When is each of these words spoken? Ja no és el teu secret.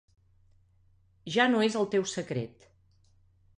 Ja 1.35 1.47
no 1.53 1.61
és 1.67 1.77
el 1.83 1.87
teu 1.93 2.09
secret. 2.15 2.69